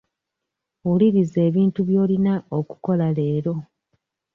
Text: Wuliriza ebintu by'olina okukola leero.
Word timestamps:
Wuliriza 0.87 1.39
ebintu 1.49 1.79
by'olina 1.87 2.33
okukola 2.57 3.07
leero. 3.17 3.53